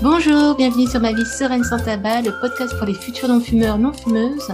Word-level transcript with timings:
Bonjour, 0.00 0.54
bienvenue 0.54 0.86
sur 0.86 1.00
Ma 1.00 1.12
vie 1.12 1.26
sereine 1.26 1.64
sans 1.64 1.80
tabac, 1.80 2.22
le 2.22 2.30
podcast 2.40 2.72
pour 2.78 2.86
les 2.86 2.94
futurs 2.94 3.28
non-fumeurs 3.28 3.78
non-fumeuses 3.78 4.52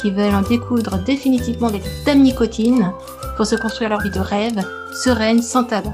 qui 0.00 0.10
veulent 0.10 0.34
en 0.34 0.40
découdre 0.40 0.96
définitivement 1.04 1.68
avec 1.68 1.82
dame 2.06 2.22
nicotine 2.22 2.92
pour 3.36 3.44
se 3.44 3.56
construire 3.56 3.90
leur 3.90 4.00
vie 4.00 4.10
de 4.10 4.20
rêve, 4.20 4.64
sereine, 4.94 5.42
sans 5.42 5.64
tabac. 5.64 5.92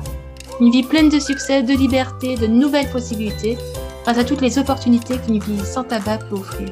Une 0.61 0.71
vie 0.71 0.85
pleine 0.85 1.09
de 1.09 1.19
succès, 1.19 1.65
de 1.65 1.73
liberté, 1.73 2.37
de 2.37 2.47
nouvelles 2.47 2.91
possibilités, 2.91 3.59
grâce 4.05 4.19
à 4.19 4.25
toutes 4.25 4.41
les 4.41 4.57
opportunités 4.61 5.19
qu'une 5.19 5.41
vie 5.41 5.67
sans 5.67 5.83
tabac 5.83 6.19
peut 6.31 6.37
offrir. 6.37 6.69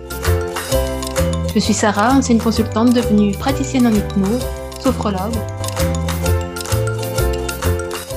Je 1.53 1.59
suis 1.59 1.75
Sarah, 1.75 2.13
ancienne 2.13 2.39
consultante 2.39 2.95
devenue 2.95 3.33
praticienne 3.33 3.89
en 3.89 3.93
hypnose, 3.93 4.47
sophrologue. 4.81 5.35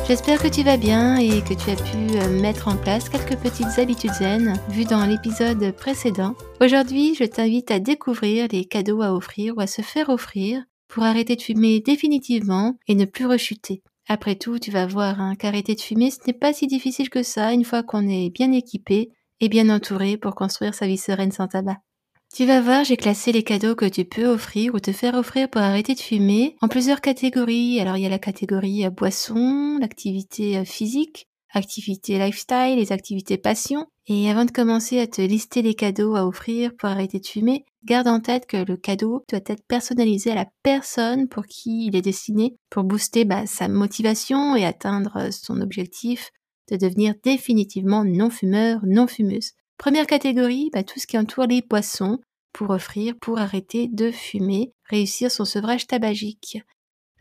J'espère 0.05 0.43
que 0.43 0.49
tu 0.49 0.63
vas 0.63 0.75
bien 0.75 1.15
et 1.15 1.41
que 1.41 1.53
tu 1.53 1.69
as 1.69 1.77
pu 1.77 2.17
euh, 2.17 2.41
mettre 2.41 2.67
en 2.67 2.75
place 2.75 3.07
quelques 3.07 3.37
petites 3.37 3.79
habitudes 3.79 4.11
zen 4.11 4.59
vues 4.69 4.83
dans 4.83 5.05
l'épisode 5.05 5.71
précédent. 5.71 6.35
Aujourd'hui, 6.59 7.15
je 7.15 7.23
t'invite 7.23 7.71
à 7.71 7.79
découvrir 7.79 8.49
les 8.51 8.65
cadeaux 8.65 9.01
à 9.01 9.13
offrir 9.13 9.55
ou 9.55 9.61
à 9.61 9.67
se 9.67 9.81
faire 9.81 10.09
offrir 10.09 10.61
pour 10.89 11.03
arrêter 11.03 11.37
de 11.37 11.41
fumer 11.41 11.79
définitivement 11.79 12.75
et 12.89 12.95
ne 12.95 13.05
plus 13.05 13.25
rechuter. 13.25 13.81
Après 14.09 14.35
tout, 14.35 14.59
tu 14.59 14.71
vas 14.71 14.85
voir 14.85 15.21
hein, 15.21 15.35
qu'arrêter 15.35 15.73
de 15.73 15.79
fumer, 15.79 16.11
ce 16.11 16.19
n'est 16.27 16.33
pas 16.33 16.51
si 16.51 16.67
difficile 16.67 17.09
que 17.09 17.23
ça 17.23 17.53
une 17.53 17.63
fois 17.63 17.81
qu'on 17.81 18.05
est 18.09 18.29
bien 18.29 18.51
équipé 18.51 19.09
et 19.39 19.47
bien 19.47 19.69
entouré 19.69 20.17
pour 20.17 20.35
construire 20.35 20.75
sa 20.75 20.85
vie 20.85 20.97
sereine 20.97 21.31
sans 21.31 21.47
tabac. 21.47 21.77
Tu 22.33 22.45
vas 22.45 22.61
voir, 22.61 22.83
j'ai 22.83 22.97
classé 22.97 23.31
les 23.31 23.43
cadeaux 23.43 23.75
que 23.75 23.85
tu 23.85 24.05
peux 24.05 24.25
offrir 24.25 24.73
ou 24.73 24.79
te 24.79 24.91
faire 24.91 25.13
offrir 25.13 25.47
pour 25.47 25.61
arrêter 25.61 25.93
de 25.93 25.99
fumer 25.99 26.55
en 26.61 26.67
plusieurs 26.67 26.99
catégories. 26.99 27.79
Alors 27.79 27.95
il 27.95 28.01
y 28.01 28.07
a 28.07 28.09
la 28.09 28.17
catégorie 28.17 28.87
euh, 28.87 28.89
boisson, 28.89 29.77
l'activité 29.79 30.57
euh, 30.57 30.65
physique, 30.65 31.27
activité 31.53 32.17
lifestyle, 32.17 32.77
les 32.77 32.91
activités 32.91 33.37
passion. 33.37 33.85
Et 34.07 34.31
avant 34.31 34.45
de 34.45 34.51
commencer 34.51 34.99
à 34.99 35.05
te 35.05 35.21
lister 35.21 35.61
les 35.61 35.75
cadeaux 35.75 36.15
à 36.15 36.25
offrir 36.25 36.71
pour 36.75 36.89
arrêter 36.89 37.19
de 37.19 37.27
fumer, 37.27 37.65
garde 37.85 38.07
en 38.07 38.19
tête 38.19 38.47
que 38.47 38.57
le 38.57 38.77
cadeau 38.77 39.23
doit 39.29 39.39
être 39.45 39.63
personnalisé 39.67 40.31
à 40.31 40.35
la 40.35 40.47
personne 40.63 41.27
pour 41.27 41.45
qui 41.45 41.85
il 41.85 41.95
est 41.95 42.01
destiné 42.01 42.55
pour 42.71 42.83
booster 42.83 43.25
bah, 43.25 43.45
sa 43.45 43.67
motivation 43.67 44.55
et 44.55 44.65
atteindre 44.65 45.17
euh, 45.17 45.29
son 45.29 45.61
objectif 45.61 46.31
de 46.71 46.77
devenir 46.77 47.13
définitivement 47.23 48.03
non-fumeur, 48.03 48.79
non-fumeuse. 48.87 49.51
Première 49.83 50.07
catégorie, 50.07 50.69
bah, 50.71 50.81
tout 50.81 50.97
ce 50.97 51.05
qui 51.05 51.17
entoure 51.17 51.45
les 51.45 51.61
boissons 51.61 52.19
pour 52.53 52.69
offrir, 52.69 53.15
pour 53.19 53.37
arrêter 53.37 53.89
de 53.89 54.11
fumer, 54.11 54.71
réussir 54.85 55.29
son 55.29 55.43
sevrage 55.43 55.87
tabagique. 55.87 56.59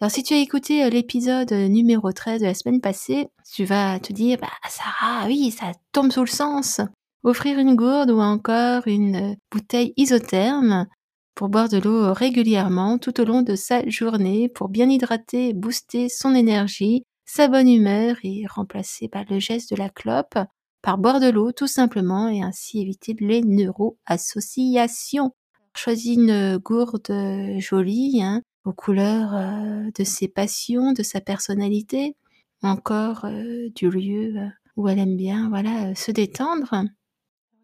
Alors 0.00 0.12
si 0.12 0.22
tu 0.22 0.32
as 0.34 0.36
écouté 0.36 0.84
euh, 0.84 0.88
l'épisode 0.88 1.50
numéro 1.50 2.12
13 2.12 2.40
de 2.40 2.46
la 2.46 2.54
semaine 2.54 2.80
passée, 2.80 3.26
tu 3.52 3.64
vas 3.64 3.98
te 3.98 4.12
dire, 4.12 4.38
bah 4.40 4.46
Sarah, 4.68 5.26
oui, 5.26 5.50
ça 5.50 5.72
tombe 5.90 6.12
sous 6.12 6.20
le 6.20 6.28
sens. 6.28 6.80
Offrir 7.24 7.58
une 7.58 7.74
gourde 7.74 8.12
ou 8.12 8.20
encore 8.20 8.86
une 8.86 9.34
bouteille 9.50 9.92
isotherme 9.96 10.86
pour 11.34 11.48
boire 11.48 11.68
de 11.68 11.78
l'eau 11.78 12.12
régulièrement 12.12 12.96
tout 12.96 13.20
au 13.20 13.24
long 13.24 13.42
de 13.42 13.56
sa 13.56 13.84
journée 13.88 14.48
pour 14.48 14.68
bien 14.68 14.88
hydrater 14.88 15.52
booster 15.52 16.08
son 16.08 16.32
énergie, 16.32 17.02
sa 17.24 17.48
bonne 17.48 17.68
humeur 17.68 18.18
et 18.22 18.44
remplacer 18.48 19.08
bah, 19.12 19.24
le 19.28 19.40
geste 19.40 19.72
de 19.72 19.76
la 19.76 19.88
clope 19.88 20.38
par 20.82 20.98
boire 20.98 21.20
de 21.20 21.30
l'eau 21.30 21.52
tout 21.52 21.68
simplement 21.68 22.28
et 22.28 22.42
ainsi 22.42 22.80
éviter 22.80 23.16
les 23.20 23.40
neuroassociations. 23.40 25.32
Choisis 25.74 26.16
une 26.16 26.58
gourde 26.58 27.10
euh, 27.10 27.58
jolie, 27.58 28.20
hein, 28.22 28.42
aux 28.64 28.72
couleurs 28.72 29.34
euh, 29.34 29.90
de 29.96 30.04
ses 30.04 30.28
passions, 30.28 30.92
de 30.92 31.02
sa 31.02 31.20
personnalité, 31.20 32.14
encore 32.62 33.24
euh, 33.24 33.70
du 33.74 33.88
lieu 33.90 34.34
où 34.76 34.88
elle 34.88 34.98
aime 34.98 35.16
bien, 35.16 35.48
voilà, 35.48 35.94
se 35.94 36.10
détendre. 36.10 36.84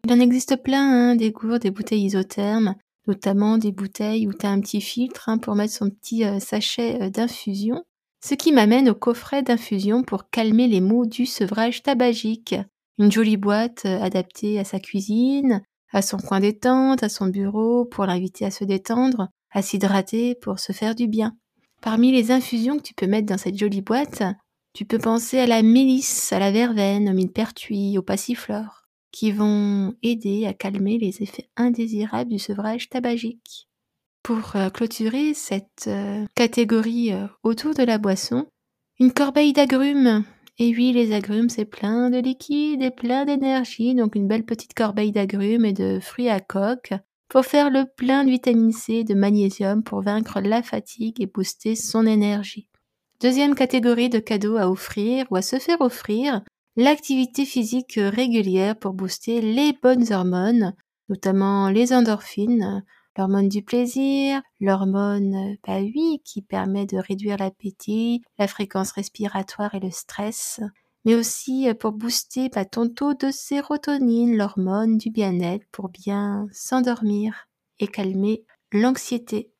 Il 0.05 0.13
en 0.13 0.19
existe 0.19 0.55
plein, 0.63 1.11
hein, 1.11 1.15
des 1.15 1.31
gourdes, 1.31 1.61
des 1.61 1.71
bouteilles 1.71 2.05
isothermes, 2.05 2.75
notamment 3.05 3.57
des 3.57 3.71
bouteilles 3.71 4.27
où 4.27 4.33
tu 4.33 4.45
as 4.45 4.49
un 4.49 4.61
petit 4.61 4.81
filtre 4.81 5.29
hein, 5.29 5.37
pour 5.37 5.55
mettre 5.55 5.73
son 5.73 5.89
petit 5.89 6.23
sachet 6.39 7.09
d'infusion. 7.11 7.83
Ce 8.23 8.33
qui 8.33 8.51
m'amène 8.51 8.89
au 8.89 8.95
coffret 8.95 9.43
d'infusion 9.43 10.03
pour 10.03 10.29
calmer 10.29 10.67
les 10.67 10.81
maux 10.81 11.05
du 11.05 11.25
sevrage 11.25 11.83
tabagique. 11.83 12.55
Une 12.99 13.13
jolie 13.13 13.37
boîte 13.37 13.85
euh, 13.85 14.01
adaptée 14.01 14.59
à 14.59 14.65
sa 14.65 14.79
cuisine, 14.81 15.63
à 15.93 16.01
son 16.01 16.17
coin 16.17 16.41
détente, 16.41 17.01
à 17.01 17.07
son 17.07 17.27
bureau 17.27 17.85
pour 17.85 18.05
l'inviter 18.05 18.43
à 18.43 18.51
se 18.51 18.65
détendre, 18.65 19.29
à 19.51 19.61
s'hydrater 19.61 20.35
pour 20.35 20.59
se 20.59 20.73
faire 20.73 20.95
du 20.95 21.07
bien. 21.07 21.37
Parmi 21.81 22.11
les 22.11 22.31
infusions 22.31 22.77
que 22.77 22.83
tu 22.83 22.93
peux 22.93 23.07
mettre 23.07 23.27
dans 23.27 23.37
cette 23.37 23.57
jolie 23.57 23.81
boîte, 23.81 24.21
tu 24.73 24.83
peux 24.83 24.99
penser 24.99 25.39
à 25.39 25.47
la 25.47 25.63
mélisse, 25.63 26.33
à 26.33 26.39
la 26.39 26.51
verveine, 26.51 27.09
au 27.09 27.13
millepertuis, 27.13 27.97
au 27.97 28.01
passiflore, 28.01 28.83
qui 29.13 29.31
vont 29.31 29.93
aider 30.03 30.45
à 30.45 30.53
calmer 30.53 30.97
les 30.97 31.23
effets 31.23 31.49
indésirables 31.55 32.29
du 32.29 32.37
sevrage 32.37 32.89
tabagique. 32.89 33.69
Pour 34.23 34.57
euh, 34.57 34.69
clôturer 34.69 35.33
cette 35.33 35.87
euh, 35.87 36.25
catégorie 36.35 37.13
autour 37.43 37.73
de 37.73 37.83
la 37.83 37.97
boisson, 37.97 38.45
une 38.99 39.13
corbeille 39.13 39.53
d'agrumes 39.53 40.25
et 40.61 40.75
oui, 40.75 40.91
les 40.91 41.13
agrumes, 41.13 41.47
c'est 41.47 41.63
plein 41.63 42.09
de 42.09 42.17
liquide 42.17 42.81
et 42.81 42.91
plein 42.91 43.23
d'énergie, 43.23 43.95
donc 43.95 44.15
une 44.15 44.27
belle 44.27 44.43
petite 44.43 44.73
corbeille 44.73 45.13
d'agrumes 45.13 45.63
et 45.63 45.71
de 45.71 45.99
fruits 46.01 46.27
à 46.27 46.41
coque 46.41 46.93
pour 47.29 47.45
faire 47.45 47.69
le 47.69 47.85
plein 47.95 48.25
de 48.25 48.29
vitamine 48.29 48.73
C 48.73 48.95
et 48.95 49.03
de 49.05 49.13
magnésium 49.13 49.83
pour 49.83 50.01
vaincre 50.01 50.41
la 50.41 50.61
fatigue 50.61 51.21
et 51.21 51.27
booster 51.27 51.75
son 51.75 52.05
énergie. 52.05 52.67
Deuxième 53.21 53.55
catégorie 53.55 54.09
de 54.09 54.19
cadeaux 54.19 54.57
à 54.57 54.69
offrir 54.69 55.25
ou 55.31 55.37
à 55.37 55.41
se 55.41 55.59
faire 55.59 55.79
offrir, 55.79 56.41
l'activité 56.75 57.45
physique 57.45 57.97
régulière 57.97 58.77
pour 58.77 58.93
booster 58.93 59.39
les 59.41 59.73
bonnes 59.81 60.11
hormones, 60.11 60.73
notamment 61.07 61.69
les 61.69 61.93
endorphines, 61.93 62.83
l'hormone 63.17 63.49
du 63.49 63.63
plaisir, 63.63 64.41
l'hormone 64.59 65.57
bah 65.67 65.79
oui, 65.79 66.21
qui 66.23 66.41
permet 66.41 66.85
de 66.85 66.97
réduire 66.97 67.37
l'appétit, 67.37 68.21
la 68.37 68.47
fréquence 68.47 68.91
respiratoire 68.91 69.75
et 69.75 69.79
le 69.79 69.91
stress, 69.91 70.61
mais 71.05 71.15
aussi 71.15 71.67
euh, 71.67 71.73
pour 71.73 71.91
booster 71.91 72.49
bah, 72.49 72.65
ton 72.65 72.89
taux 72.89 73.13
de 73.13 73.31
sérotonine, 73.31 74.37
l'hormone 74.37 74.97
du 74.97 75.09
bien-être, 75.09 75.65
pour 75.71 75.89
bien 75.89 76.47
s'endormir 76.51 77.47
et 77.79 77.87
calmer 77.87 78.43
l'anxiété. 78.71 79.51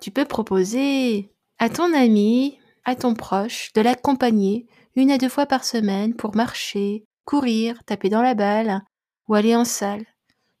Tu 0.00 0.10
peux 0.10 0.24
proposer 0.24 1.32
à 1.58 1.68
ton 1.68 1.92
ami, 1.92 2.58
à 2.84 2.94
ton 2.94 3.14
proche, 3.14 3.72
de 3.74 3.82
l'accompagner 3.82 4.66
une 4.96 5.10
à 5.10 5.18
deux 5.18 5.28
fois 5.28 5.46
par 5.46 5.64
semaine 5.64 6.14
pour 6.14 6.34
marcher, 6.34 7.04
courir, 7.24 7.84
taper 7.84 8.08
dans 8.08 8.22
la 8.22 8.34
balle 8.34 8.82
ou 9.28 9.34
aller 9.34 9.54
en 9.54 9.64
salle. 9.64 10.04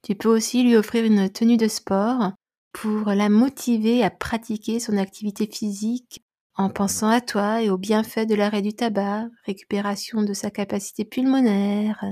Tu 0.02 0.14
peux 0.14 0.28
aussi 0.28 0.62
lui 0.62 0.76
offrir 0.76 1.04
une 1.04 1.28
tenue 1.28 1.56
de 1.56 1.68
sport 1.68 2.32
pour 2.72 3.10
la 3.10 3.28
motiver 3.28 4.02
à 4.02 4.10
pratiquer 4.10 4.80
son 4.80 4.96
activité 4.96 5.46
physique 5.46 6.22
en 6.56 6.68
pensant 6.68 7.08
à 7.08 7.20
toi 7.20 7.62
et 7.62 7.70
aux 7.70 7.78
bienfaits 7.78 8.26
de 8.26 8.34
l'arrêt 8.34 8.62
du 8.62 8.74
tabac, 8.74 9.28
récupération 9.44 10.22
de 10.22 10.32
sa 10.32 10.50
capacité 10.50 11.04
pulmonaire, 11.04 12.04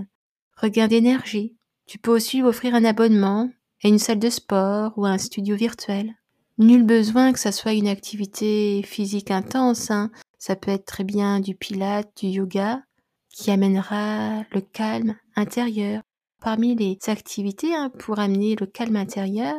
regain 0.57 0.89
d'énergie. 0.89 1.57
Tu 1.87 1.99
peux 1.99 2.11
aussi 2.11 2.39
lui 2.39 2.47
offrir 2.47 2.75
un 2.75 2.85
abonnement 2.85 3.51
à 3.85 3.89
une 3.89 3.99
salle 3.99 4.19
de 4.19 4.31
sport 4.31 4.93
ou 4.97 5.05
à 5.05 5.11
un 5.11 5.19
studio 5.19 5.57
virtuel. 5.57 6.15
Nul 6.59 6.83
besoin 6.83 7.33
que 7.33 7.39
ça 7.39 7.53
soit 7.53 7.73
une 7.73 7.89
activité 7.89 8.83
physique 8.85 9.31
intense, 9.31 9.91
hein. 9.91 10.11
ça 10.39 10.57
peut 10.57 10.73
être 10.73 10.87
très 10.87 11.05
bien 11.05 11.41
du 11.41 11.55
pilate, 11.55 12.11
du 12.17 12.27
yoga, 12.27 12.83
qui 13.31 13.51
amènera 13.51 14.43
le 14.51 14.61
calme 14.61 15.15
intérieur. 15.37 16.03
Parmi 16.41 16.77
les 16.77 16.99
activités 17.09 17.75
hein, 17.75 17.91
pour 17.99 18.19
amener 18.21 18.55
le 18.55 18.67
calme 18.67 18.97
intérieur, 18.97 19.57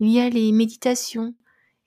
il 0.00 0.10
y 0.10 0.20
a 0.20 0.28
les 0.30 0.52
méditations, 0.52 1.34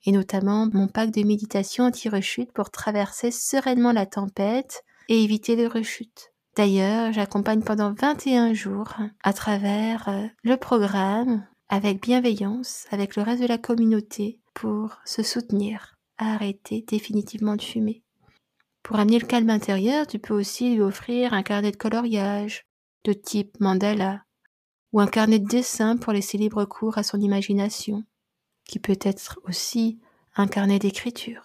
et 0.04 0.12
notamment 0.12 0.68
mon 0.72 0.86
pack 0.86 1.10
de 1.10 1.22
méditation 1.22 1.84
anti-rechute 1.84 2.52
pour 2.52 2.70
traverser 2.70 3.30
sereinement 3.30 3.92
la 3.92 4.06
tempête 4.06 4.84
et 5.08 5.22
éviter 5.22 5.56
les 5.56 5.66
rechutes. 5.66 6.32
D'ailleurs, 6.56 7.12
j'accompagne 7.12 7.62
pendant 7.62 7.94
21 7.94 8.52
jours 8.52 8.94
à 9.22 9.32
travers 9.32 10.08
euh, 10.08 10.26
le 10.44 10.56
programme 10.56 11.46
avec 11.68 12.02
bienveillance 12.02 12.86
avec 12.90 13.16
le 13.16 13.22
reste 13.22 13.42
de 13.42 13.46
la 13.46 13.56
communauté 13.56 14.38
pour 14.52 14.98
se 15.06 15.22
soutenir 15.22 15.96
à 16.18 16.34
arrêter 16.34 16.84
définitivement 16.86 17.56
de 17.56 17.62
fumer. 17.62 18.02
Pour 18.82 18.98
amener 18.98 19.18
le 19.18 19.26
calme 19.26 19.48
intérieur, 19.48 20.06
tu 20.06 20.18
peux 20.18 20.34
aussi 20.34 20.74
lui 20.74 20.82
offrir 20.82 21.32
un 21.32 21.42
carnet 21.42 21.70
de 21.70 21.76
coloriage, 21.76 22.66
de 23.04 23.12
type 23.12 23.58
mandala, 23.60 24.24
ou 24.92 25.00
un 25.00 25.06
carnet 25.06 25.38
de 25.38 25.46
dessin 25.46 25.96
pour 25.96 26.12
laisser 26.12 26.38
libre 26.38 26.64
cours 26.64 26.98
à 26.98 27.02
son 27.02 27.20
imagination, 27.20 28.04
qui 28.64 28.78
peut 28.78 28.98
être 29.00 29.40
aussi 29.44 29.98
un 30.36 30.46
carnet 30.46 30.78
d'écriture. 30.78 31.42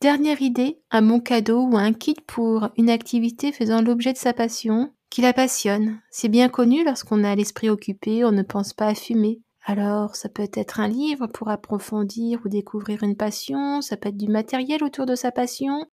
Dernière 0.00 0.42
idée, 0.42 0.80
un 0.90 1.02
bon 1.02 1.20
cadeau 1.20 1.62
ou 1.62 1.76
un 1.76 1.92
kit 1.92 2.16
pour 2.26 2.68
une 2.76 2.90
activité 2.90 3.52
faisant 3.52 3.80
l'objet 3.80 4.12
de 4.12 4.18
sa 4.18 4.32
passion, 4.34 4.92
qui 5.08 5.22
la 5.22 5.32
passionne. 5.32 6.00
C'est 6.10 6.28
bien 6.28 6.48
connu 6.48 6.84
lorsqu'on 6.84 7.24
a 7.24 7.34
l'esprit 7.34 7.70
occupé, 7.70 8.24
on 8.24 8.32
ne 8.32 8.42
pense 8.42 8.72
pas 8.72 8.88
à 8.88 8.94
fumer. 8.94 9.40
Alors, 9.64 10.14
ça 10.14 10.28
peut 10.28 10.50
être 10.52 10.80
un 10.80 10.88
livre 10.88 11.26
pour 11.26 11.48
approfondir 11.48 12.40
ou 12.44 12.48
découvrir 12.48 13.02
une 13.02 13.16
passion, 13.16 13.80
ça 13.80 13.96
peut 13.96 14.10
être 14.10 14.16
du 14.16 14.28
matériel 14.28 14.84
autour 14.84 15.06
de 15.06 15.14
sa 15.14 15.32
passion, 15.32 15.86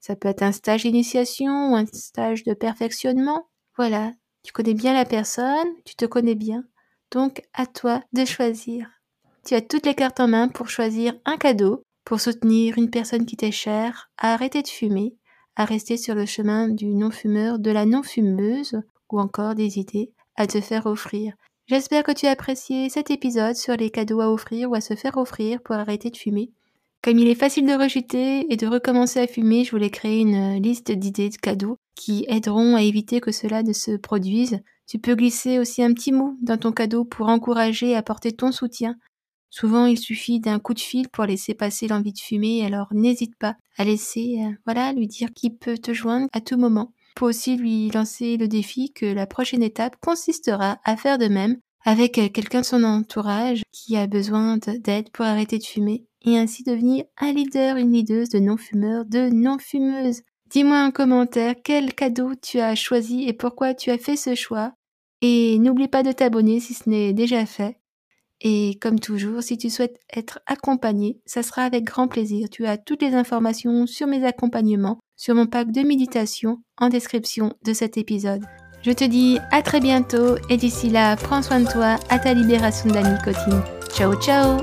ça 0.00 0.16
peut 0.16 0.28
être 0.28 0.42
un 0.42 0.52
stage 0.52 0.82
d'initiation 0.82 1.72
ou 1.72 1.76
un 1.76 1.86
stage 1.86 2.44
de 2.44 2.52
perfectionnement, 2.52 3.48
voilà, 3.76 4.12
Tu 4.42 4.52
connais 4.52 4.74
bien 4.74 4.94
la 4.94 5.04
personne, 5.04 5.68
tu 5.84 5.96
te 5.96 6.04
connais 6.04 6.34
bien. 6.36 6.64
Donc 7.10 7.42
à 7.52 7.66
toi 7.66 8.02
de 8.12 8.24
choisir. 8.24 8.88
Tu 9.44 9.54
as 9.54 9.60
toutes 9.60 9.86
les 9.86 9.94
cartes 9.94 10.20
en 10.20 10.28
main 10.28 10.48
pour 10.48 10.68
choisir 10.68 11.14
un 11.24 11.36
cadeau, 11.36 11.82
pour 12.04 12.20
soutenir 12.20 12.78
une 12.78 12.90
personne 12.90 13.26
qui 13.26 13.36
t'est 13.36 13.50
chère, 13.50 14.10
à 14.18 14.32
arrêter 14.32 14.62
de 14.62 14.68
fumer, 14.68 15.16
à 15.56 15.64
rester 15.64 15.96
sur 15.96 16.14
le 16.14 16.26
chemin 16.26 16.68
du 16.68 16.94
non-fumeur, 16.94 17.58
de 17.58 17.70
la 17.70 17.86
non-fumeuse, 17.86 18.80
ou 19.10 19.20
encore 19.20 19.54
des 19.54 19.78
idées 19.78 20.12
à 20.36 20.46
te 20.46 20.60
faire 20.60 20.86
offrir. 20.86 21.34
J'espère 21.66 22.04
que 22.04 22.12
tu 22.12 22.26
as 22.26 22.30
apprécié 22.30 22.88
cet 22.88 23.10
épisode 23.10 23.56
sur 23.56 23.76
les 23.76 23.90
cadeaux 23.90 24.20
à 24.20 24.30
offrir 24.30 24.70
ou 24.70 24.74
à 24.74 24.80
se 24.80 24.94
faire 24.94 25.16
offrir 25.16 25.60
pour 25.62 25.74
arrêter 25.74 26.10
de 26.10 26.16
fumer. 26.16 26.52
Comme 27.02 27.18
il 27.18 27.28
est 27.28 27.34
facile 27.36 27.66
de 27.66 27.72
rejeter 27.72 28.52
et 28.52 28.56
de 28.56 28.66
recommencer 28.66 29.20
à 29.20 29.26
fumer, 29.26 29.64
je 29.64 29.70
voulais 29.70 29.90
créer 29.90 30.20
une 30.20 30.60
liste 30.60 30.90
d'idées 30.90 31.28
de 31.28 31.36
cadeaux 31.36 31.76
qui 31.94 32.24
aideront 32.28 32.74
à 32.76 32.82
éviter 32.82 33.20
que 33.20 33.32
cela 33.32 33.62
ne 33.62 33.72
se 33.72 33.96
produise. 33.96 34.60
Tu 34.88 34.98
peux 34.98 35.14
glisser 35.14 35.58
aussi 35.58 35.82
un 35.82 35.92
petit 35.92 36.12
mot 36.12 36.34
dans 36.42 36.58
ton 36.58 36.72
cadeau 36.72 37.04
pour 37.04 37.28
encourager 37.28 37.90
et 37.90 37.96
apporter 37.96 38.32
ton 38.32 38.52
soutien. 38.52 38.96
Souvent, 39.50 39.86
il 39.86 39.98
suffit 39.98 40.40
d'un 40.40 40.58
coup 40.58 40.74
de 40.74 40.80
fil 40.80 41.08
pour 41.08 41.24
laisser 41.24 41.54
passer 41.54 41.88
l'envie 41.88 42.12
de 42.12 42.18
fumer, 42.18 42.64
alors 42.64 42.88
n'hésite 42.92 43.36
pas 43.36 43.56
à 43.78 43.84
laisser, 43.84 44.38
euh, 44.40 44.50
voilà, 44.66 44.92
lui 44.92 45.06
dire 45.06 45.30
qu'il 45.34 45.56
peut 45.56 45.78
te 45.78 45.94
joindre 45.94 46.26
à 46.32 46.40
tout 46.40 46.58
moment. 46.58 46.92
Pour 47.14 47.28
aussi 47.28 47.56
lui 47.56 47.88
lancer 47.90 48.36
le 48.36 48.48
défi 48.48 48.92
que 48.92 49.06
la 49.06 49.26
prochaine 49.26 49.62
étape 49.62 49.96
consistera 50.04 50.78
à 50.84 50.96
faire 50.96 51.16
de 51.16 51.28
même 51.28 51.56
avec 51.84 52.18
euh, 52.18 52.28
quelqu'un 52.28 52.60
de 52.60 52.66
son 52.66 52.84
entourage 52.84 53.62
qui 53.72 53.96
a 53.96 54.06
besoin 54.06 54.58
d'aide 54.58 55.10
pour 55.10 55.24
arrêter 55.24 55.58
de 55.58 55.64
fumer 55.64 56.04
et 56.26 56.36
ainsi 56.36 56.64
devenir 56.64 57.04
un 57.18 57.32
leader, 57.32 57.76
une 57.76 57.92
leaduse 57.92 58.28
de 58.28 58.40
non-fumeurs, 58.40 59.04
de 59.06 59.30
non-fumeuses. 59.30 60.22
Dis-moi 60.50 60.84
en 60.84 60.90
commentaire 60.90 61.54
quel 61.64 61.94
cadeau 61.94 62.32
tu 62.40 62.58
as 62.58 62.74
choisi 62.74 63.24
et 63.26 63.32
pourquoi 63.32 63.74
tu 63.74 63.90
as 63.90 63.98
fait 63.98 64.16
ce 64.16 64.34
choix. 64.34 64.72
Et 65.22 65.58
n'oublie 65.58 65.88
pas 65.88 66.02
de 66.02 66.12
t'abonner 66.12 66.60
si 66.60 66.74
ce 66.74 66.88
n'est 66.88 67.12
déjà 67.12 67.46
fait. 67.46 67.78
Et 68.42 68.78
comme 68.82 69.00
toujours, 69.00 69.42
si 69.42 69.56
tu 69.56 69.70
souhaites 69.70 69.98
être 70.14 70.40
accompagné, 70.46 71.20
ça 71.24 71.42
sera 71.42 71.62
avec 71.62 71.84
grand 71.84 72.06
plaisir. 72.06 72.50
Tu 72.50 72.66
as 72.66 72.76
toutes 72.76 73.02
les 73.02 73.14
informations 73.14 73.86
sur 73.86 74.06
mes 74.06 74.24
accompagnements, 74.26 74.98
sur 75.16 75.34
mon 75.34 75.46
pack 75.46 75.72
de 75.72 75.82
méditation 75.82 76.58
en 76.76 76.90
description 76.90 77.54
de 77.64 77.72
cet 77.72 77.96
épisode. 77.96 78.44
Je 78.82 78.92
te 78.92 79.04
dis 79.04 79.38
à 79.50 79.62
très 79.62 79.80
bientôt 79.80 80.36
et 80.50 80.58
d'ici 80.58 80.90
là, 80.90 81.16
prends 81.16 81.42
soin 81.42 81.60
de 81.60 81.68
toi 81.68 81.96
à 82.10 82.18
ta 82.18 82.34
libération 82.34 82.90
de 82.90 82.94
la 82.94 83.10
nicotine. 83.10 83.62
Ciao 83.90 84.14
ciao 84.20 84.58